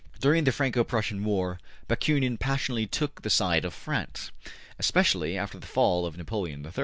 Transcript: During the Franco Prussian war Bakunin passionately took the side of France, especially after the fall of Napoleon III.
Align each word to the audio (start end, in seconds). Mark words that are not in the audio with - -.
During 0.19 0.45
the 0.45 0.51
Franco 0.51 0.83
Prussian 0.83 1.23
war 1.23 1.59
Bakunin 1.87 2.39
passionately 2.39 2.87
took 2.87 3.21
the 3.21 3.29
side 3.29 3.63
of 3.63 3.71
France, 3.75 4.31
especially 4.79 5.37
after 5.37 5.59
the 5.59 5.67
fall 5.67 6.07
of 6.07 6.17
Napoleon 6.17 6.65
III. 6.65 6.71